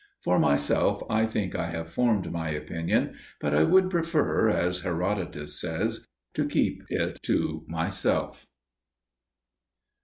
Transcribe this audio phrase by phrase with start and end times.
[0.23, 5.59] "For myself I think I have formed my opinion; but I would prefer, as Herodotus
[5.61, 8.47] says, to keep it to myself."